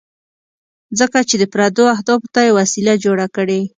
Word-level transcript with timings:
ځکه 0.99 1.17
چې 1.29 1.35
د 1.41 1.43
پردو 1.53 1.83
اهدافو 1.95 2.31
ته 2.35 2.39
یې 2.47 2.55
وسیله 2.59 2.93
جوړه 3.03 3.25
کړې. 3.35 3.61